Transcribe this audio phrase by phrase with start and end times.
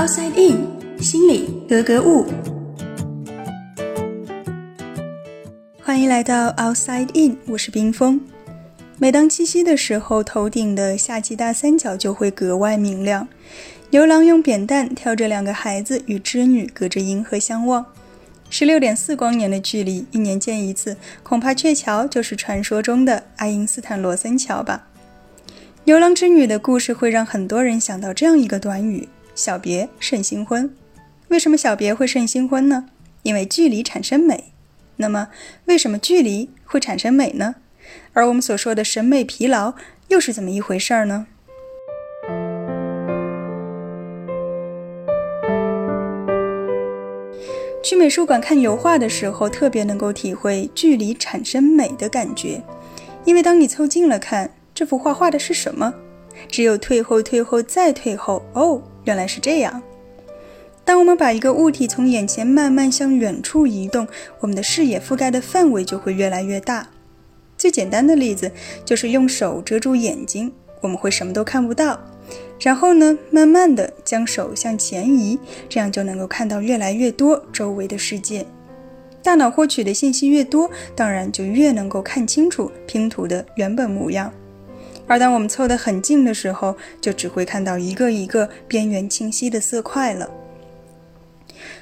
[0.00, 0.66] Outside In，
[1.02, 2.24] 心里格格物。
[5.82, 8.18] 欢迎来到 Outside In，我是冰峰。
[8.96, 13.28] 每当七夕的时候，头顶的夏季大三角就会格外明亮。
[13.90, 17.84] 牛郎用扁担挑着两个孩子与织女隔着银河相望，
[18.48, 24.86] 十六点四光年的距离，一年见一次，恐怕鹊桥就是传说中的爱因斯坦罗森桥吧。
[25.84, 29.06] 牛郎织女的故事会让很多人想到这样一个短语：
[29.40, 30.70] 小别胜新婚。
[31.28, 32.90] 为什么小别会胜新婚呢？
[33.22, 34.52] 因为距离产生美。
[34.96, 35.28] 那么，
[35.64, 37.54] 为什么距离会产生美呢？
[38.12, 39.72] 而我们所说的审美疲劳
[40.08, 41.26] 又是怎么一回事儿呢？
[47.82, 52.62] 去美术馆看油画的时候，特别能够体会距离产生美的感觉，
[53.24, 55.94] 因为当你凑近了看这幅画画的是什么，
[56.46, 59.82] 只有退后、退后再退后，哦，原来是这样。
[60.84, 64.08] 当我们把一个物体从眼前慢慢向远处移动，
[64.40, 66.88] 我们的视野覆盖的范围就会越来越大。
[67.56, 68.50] 最简单的例子
[68.84, 72.00] 就是用手遮住眼睛，我们会什么都看不到。
[72.58, 78.44] 然后呢，慢慢的将手向前移，这样就能够看到越来越多周围的世界。
[79.22, 84.32] 大脑获取的信息越多，当然就越能够看清楚拼图的原本模样。
[85.10, 90.30] 而当我们凑得很近的时候，就只会看到一个一个边缘清晰的色块了。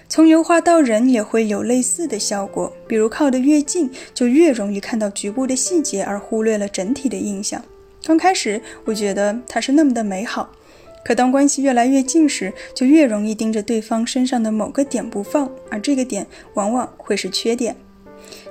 [0.08, 7.62] 从油画到人也会有类似的效果，比如靠得越近，就越容易看到局部的细节，而忽略了整体的印象。
[8.02, 10.50] 刚开始我觉得它是那么的美好，
[11.04, 17.76] 可当关系越来越近时，就越容易盯着对方身上的某个点不放，而这个点往往会是缺点。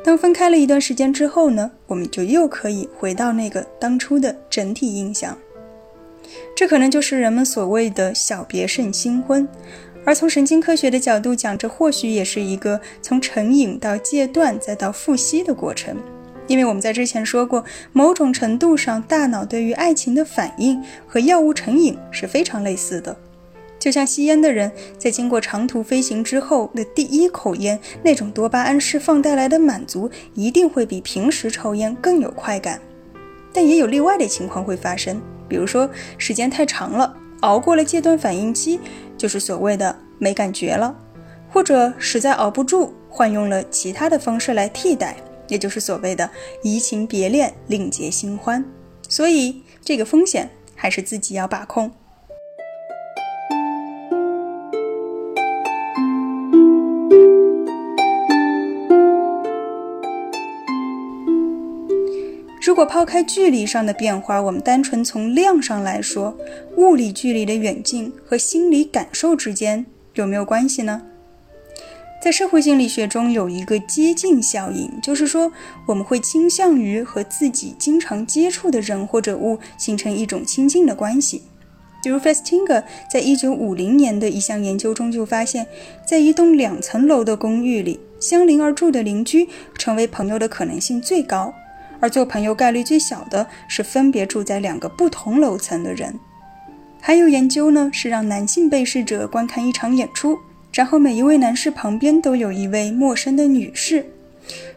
[0.04, 5.38] 当分开了一段时间之后呢，我们就又可以回到那个当初的整体印象。
[6.56, 9.48] 这可能就是人们所谓的小别胜新婚。
[10.06, 15.98] 而从神经科学的角度讲，这或许也是一个从成瘾到戒断再到复吸的过程。
[16.48, 23.18] 因为我们在之前说过，某种程度上，大脑对于爱情的反应和药物成瘾是非常类似的。
[23.88, 32.82] 就像吸烟的人在经过长途飞行之后的第一口烟，那种多巴胺释放带来的满足，一定会比平时抽烟更有快感。
[33.54, 38.78] 但也有例外的情况会发生，比如说时间太长了，熬过了戒断反应期。
[39.18, 40.94] 就是所谓的没感觉了，
[41.50, 45.16] 或者实在熬不住，换用了其他的方式来替代，
[45.48, 46.30] 也就是所谓的
[46.62, 48.66] 移情别恋，另结新欢。
[49.08, 51.90] 所以这个风险还是自己要把控。
[62.78, 66.38] 如果抛开距离上的变化，我们单纯从量上来说，
[66.76, 71.02] 物理距离的远近和心理感受之间有没有关系呢？
[72.22, 75.52] 在社会心理学中有一个接近效应，就是说
[75.88, 81.42] 我们会倾向于和自己经常接触的人或者物形成一种亲近的关系。
[82.04, 85.66] 比如 Festinger 在一九五零年的一项研究中就发现，
[86.06, 89.50] 在一栋两层楼的公寓里，相邻而住的邻居
[89.80, 91.52] 成为朋友的可能性最高。
[92.00, 96.20] 而做朋友概率最小的是分别住在两个不同楼层的人。
[97.00, 100.40] 还有研究呢，是让男性被试者观看一场演出，
[100.74, 104.06] 然后每一位男士旁边都有一位陌生的女士。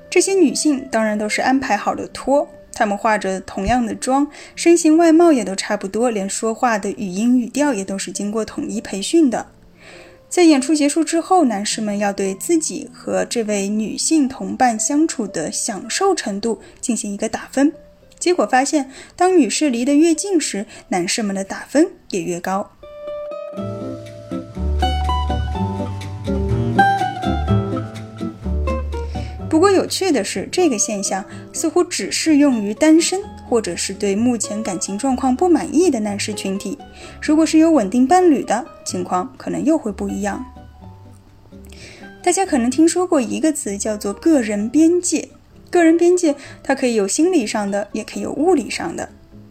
[0.09, 9.47] 这些女性当然都是安排好的托，她们化着同样的妆，身形外貌也都差不多，连说话的语音语调也都是经过统一培训的。
[10.31, 17.73] 在演出结束之后，男士们要对自己和这位女性同伴相处的享受程度进行一个打分。
[18.17, 22.71] 结果发现，当女士离得越近时，男士们的打分也越高。
[29.49, 33.21] 不过有趣的是，这个现象似乎只适用于单身。
[33.51, 36.79] 或者是对目前感情状况不满意的男士群体，
[37.21, 40.47] 如果是有稳定伴侣的情况，可能又会不一样。
[42.23, 45.31] 大家可能听说过一个词叫做“个人边界”。
[45.69, 49.09] 个人边界，它可以有心理上的，也可以有物理上的。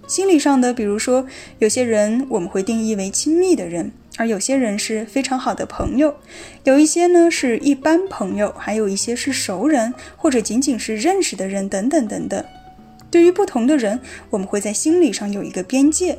[0.07, 1.27] 心理上的，比如说
[1.59, 6.15] 有些人我们会定义为亲密的人，而有些人是非常好的朋友，
[6.63, 12.45] 有一些呢是一般朋友，还有一些是熟人或者仅仅是认识的人，等等等等。
[13.11, 16.17] 对于不同的人，我们会在心理上有一个边界。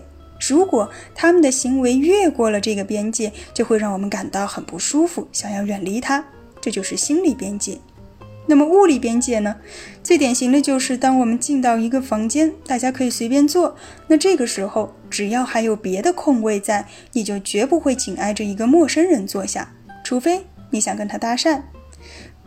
[0.48, 6.24] 如果他们的行为越过了这个边界，就会让我们感到很不舒服，想要远离他，
[6.60, 7.78] 这就是心理边界。
[8.46, 9.54] 那么物理边界呢？
[10.02, 13.76] 最典型的就是当我们进到一个房间，大家可以随便坐，
[14.08, 19.72] 那这个时候只要还有别的空位在，你就绝不会紧挨着一个陌生人坐下，
[20.02, 21.60] 除非你想跟他搭讪。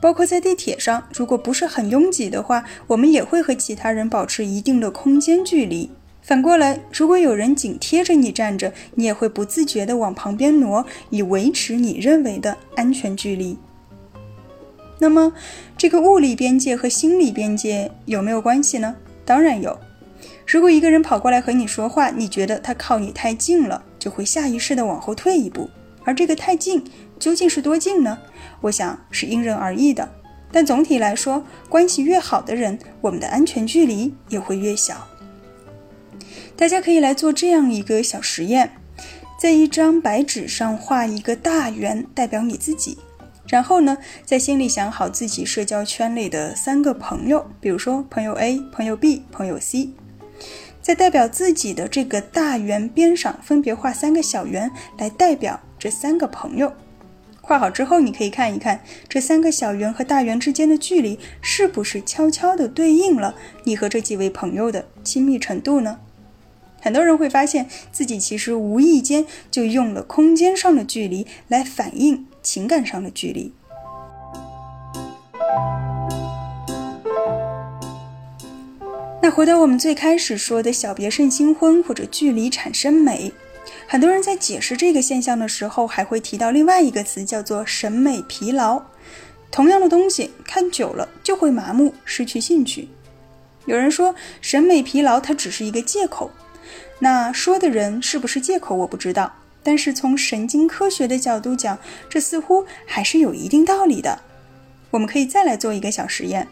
[0.03, 5.89] 包括在地铁上，如果不是很拥挤的话，我们也会和其他人保持一定的空间距离。
[6.21, 13.57] 反过来，如果有人紧贴着你站着，你也会不自觉地往旁边挪，以维持你认为的安全距离。
[14.99, 15.31] 那么，
[15.77, 18.97] 这个物理边界和心理边界有没有关系呢？
[19.23, 19.79] 当然有。
[20.45, 25.69] 如果一个人跑过来和你说话，你觉得他靠你太近了，就会下意识地往后退一步。
[26.05, 26.83] 而这个太近
[27.17, 28.19] 究竟是多近呢？
[28.61, 30.09] 我想是因人而异的。
[30.51, 35.07] 但总体来说，关系越好的人，我们的安全距离也会越小。
[36.55, 38.75] 大家可以来做这样一个小实验，
[39.39, 42.99] 在一张白纸上画一个大圆，代表你自己。
[43.47, 49.89] 然后呢，在心里想好自己社交圈里的三个朋友，比如说朋友 A、朋友 B、朋友 C，
[50.81, 56.71] 在代表自己的这个大圆边上分别画三个小圆，来代表这三个朋友。
[57.41, 63.35] 画好之后，你可以看一看这三个小圆和大圆之间的距离是不是悄悄地对应了
[63.65, 65.99] 你和这几位朋友的亲密程度呢？
[66.79, 72.27] 很多人会发现自己其实无意间就用了空间上的距离来反映。
[72.41, 73.53] 情感上的距离。
[79.21, 83.33] 那回到我们最开始说的小别胜新婚或者距离产生美，
[83.87, 88.81] 很多人在解释这个现象的时候，还会提到另外一个词，叫做审美疲劳。
[89.51, 92.87] 同样的东西看久了就会麻木，失去兴趣。
[93.65, 96.31] 有人说审美疲劳它只是一个借口，
[96.99, 99.31] 那说的人是不是借口我不知道。
[99.61, 101.77] 但是从神经科学的角度讲，
[102.09, 104.19] 这似乎还是有一定道理的。
[104.89, 106.47] 我们可以再来做一个小实验，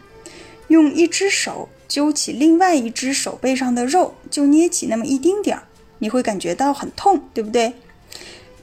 [0.68, 5.64] 用一只手揪起另外一只手背上的肉，就捏起那么一丁点儿，
[6.02, 7.74] 你会感觉到很痛，对不对？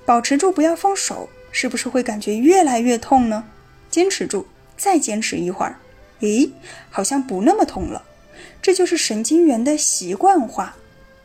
[0.06, 3.46] 保持住，不要放手，是不是会感觉越来越痛呢？
[3.90, 4.46] 坚持住，
[4.76, 5.78] 再坚持一会儿，
[6.20, 6.52] 诶，
[6.90, 8.04] 好像不那么痛了。
[8.62, 10.76] 这就是神经元的习惯化。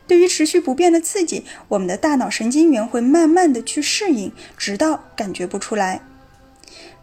[0.07, 5.99] 对于持续不变的刺激，我们的大脑神经元会慢慢的去适应，直到感觉不出来。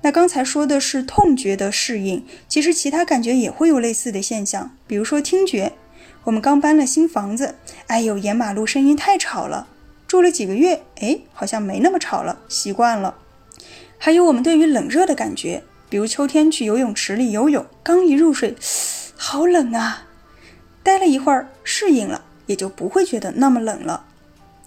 [0.00, 5.74] 那刚才说的是痛觉的适应，其实其他感觉也会有类似的现象，比如说听觉。
[6.24, 7.56] 我们刚搬了新房子，
[7.88, 9.66] 哎呦，沿马路声音太吵了。
[10.06, 13.16] 住了几个月，哎，好像没那么吵了，习惯了。
[13.98, 18.54] 还有我们对于冷热的感觉，比如秋天去游泳池里游泳，刚一入水，
[19.16, 20.04] 好冷啊，
[20.82, 22.22] 待了一会儿适应了。
[22.46, 24.04] 也就不会觉得那么冷了。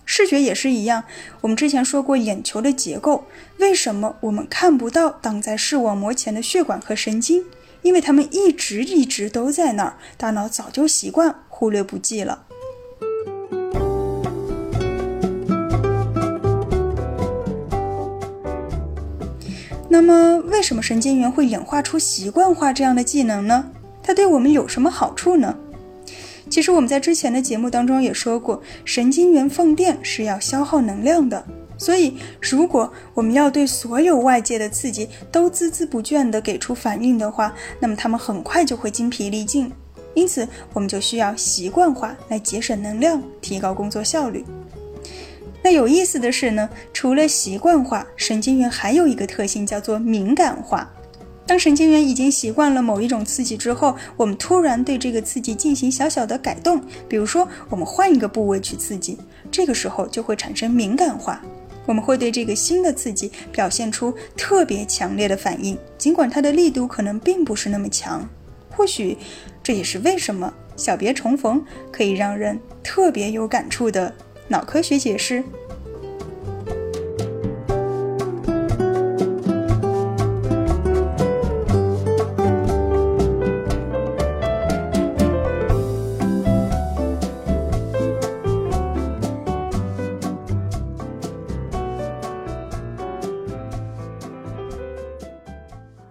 [0.06, 1.04] 视觉也是一样，
[1.42, 3.26] 我们之前说过眼球的结构，
[3.58, 7.44] 为什么我们看不到挡在视网膜前的血管和神经？
[7.82, 12.44] 因为它们一直一直都在那儿，大脑早就习惯忽略不计了。
[19.88, 23.72] 那么，为什么神经元会演化出习惯化这样的技能呢？
[24.04, 25.56] 它对我们有什么好处呢？
[26.50, 31.46] 其实我们在之前的节目当中也说过，神经元放电是要消耗能量的。
[31.78, 39.72] 所以，如果我们要对所有外界的刺激都孜孜不倦地给出反应的话，那么他们很快就会精疲力尽。
[40.16, 44.44] 因此，我们就需要习惯化来节省能量，提高工作效率。
[45.62, 50.92] 那有意思的是呢，除了习惯化，神经元还有一个特性叫做敏感化。
[51.48, 59.18] 当神经元已经习惯了某一种刺激之后，我们突然对这个刺激进行小小的改动，比如说我们换一个部位去刺激，
[59.52, 61.42] 这个时候就会产生敏感化。
[61.86, 68.28] 我们会对这个新的刺激表现出特别强烈的反应，尽管它的力度可能并不是那么强。
[68.76, 69.18] 或许
[69.64, 74.14] 这也是为什么小别重逢可以让人特别有感触的
[74.50, 75.44] 脑科学解释。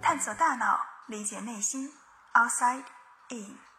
[0.01, 0.79] 探索大脑，
[1.09, 1.91] 理解内心
[2.37, 2.85] ，outside
[3.31, 3.74] in。